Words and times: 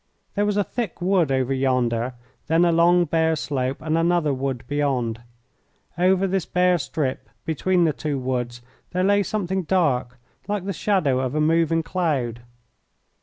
There 0.33 0.47
was 0.47 0.57
a 0.57 0.63
thick 0.63 0.99
wood 0.99 1.31
over 1.31 1.53
yonder, 1.53 2.15
then 2.47 2.65
a 2.65 2.71
long, 2.71 3.05
bare 3.05 3.35
slope, 3.35 3.83
and 3.83 3.95
another 3.95 4.33
wood 4.33 4.63
beyond. 4.67 5.21
Over 5.95 6.25
this 6.25 6.47
bare 6.47 6.79
strip 6.79 7.29
between 7.45 7.83
the 7.83 7.93
two 7.93 8.17
woods 8.17 8.63
there 8.93 9.03
lay 9.03 9.21
something 9.21 9.61
dark, 9.61 10.17
like 10.47 10.65
the 10.65 10.73
shadow 10.73 11.19
of 11.19 11.35
a 11.35 11.39
moving 11.39 11.83
cloud. 11.83 12.41